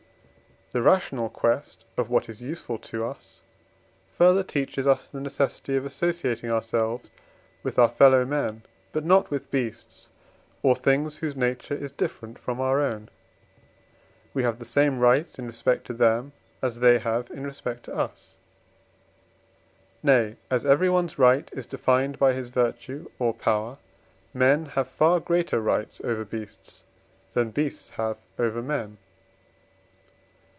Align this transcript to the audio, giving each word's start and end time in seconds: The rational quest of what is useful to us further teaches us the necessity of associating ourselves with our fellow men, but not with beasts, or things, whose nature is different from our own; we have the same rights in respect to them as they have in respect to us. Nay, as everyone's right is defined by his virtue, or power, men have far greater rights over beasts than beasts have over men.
The 0.73 0.81
rational 0.81 1.27
quest 1.27 1.83
of 1.97 2.09
what 2.09 2.29
is 2.29 2.41
useful 2.41 2.77
to 2.77 3.03
us 3.03 3.41
further 4.17 4.41
teaches 4.41 4.87
us 4.87 5.09
the 5.09 5.19
necessity 5.19 5.75
of 5.75 5.83
associating 5.85 6.49
ourselves 6.49 7.11
with 7.61 7.77
our 7.77 7.89
fellow 7.89 8.23
men, 8.23 8.61
but 8.93 9.03
not 9.03 9.29
with 9.29 9.51
beasts, 9.51 10.07
or 10.63 10.77
things, 10.77 11.17
whose 11.17 11.35
nature 11.35 11.73
is 11.73 11.91
different 11.91 12.39
from 12.39 12.61
our 12.61 12.79
own; 12.79 13.09
we 14.33 14.43
have 14.43 14.59
the 14.59 14.63
same 14.63 14.99
rights 14.99 15.37
in 15.37 15.45
respect 15.45 15.85
to 15.87 15.93
them 15.93 16.31
as 16.61 16.79
they 16.79 16.99
have 16.99 17.29
in 17.31 17.43
respect 17.45 17.83
to 17.83 17.93
us. 17.93 18.35
Nay, 20.01 20.37
as 20.49 20.65
everyone's 20.65 21.19
right 21.19 21.49
is 21.51 21.67
defined 21.67 22.17
by 22.17 22.31
his 22.31 22.47
virtue, 22.47 23.11
or 23.19 23.33
power, 23.33 23.77
men 24.33 24.67
have 24.67 24.87
far 24.87 25.19
greater 25.19 25.59
rights 25.59 25.99
over 26.05 26.23
beasts 26.23 26.85
than 27.33 27.51
beasts 27.51 27.89
have 27.89 28.15
over 28.39 28.61
men. 28.61 28.97